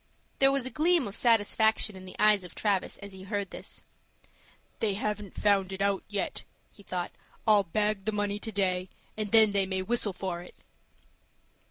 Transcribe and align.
There 0.39 0.51
was 0.51 0.65
a 0.65 0.71
gleam 0.71 1.07
of 1.07 1.15
satisfaction 1.15 1.95
in 1.95 2.05
the 2.05 2.15
eyes 2.17 2.43
of 2.43 2.55
Travis, 2.55 2.97
as 3.03 3.11
he 3.11 3.21
heard 3.21 3.51
this. 3.51 3.83
"They 4.79 4.95
haven't 4.95 5.39
found 5.39 5.71
it 5.71 5.79
out 5.79 6.03
yet," 6.09 6.43
he 6.71 6.81
thought. 6.81 7.11
"I'll 7.45 7.65
bag 7.65 8.05
the 8.05 8.11
money 8.11 8.39
to 8.39 8.51
day, 8.51 8.89
and 9.15 9.31
then 9.31 9.51
they 9.51 9.67
may 9.67 9.83
whistle 9.83 10.13
for 10.13 10.41
it." 10.41 10.55